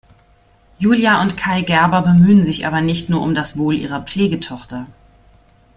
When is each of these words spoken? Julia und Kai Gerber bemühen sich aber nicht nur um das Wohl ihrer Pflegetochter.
Julia 0.79 1.21
und 1.21 1.37
Kai 1.37 1.61
Gerber 1.61 2.01
bemühen 2.01 2.41
sich 2.41 2.65
aber 2.65 2.81
nicht 2.81 3.09
nur 3.09 3.21
um 3.21 3.35
das 3.35 3.59
Wohl 3.59 3.75
ihrer 3.75 4.01
Pflegetochter. 4.01 4.87